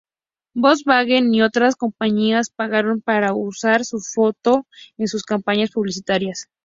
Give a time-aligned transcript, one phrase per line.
[0.55, 4.65] Volkswagen y otras compañías pagaron para usar su foto
[4.97, 6.49] en sus campañas publicitarias.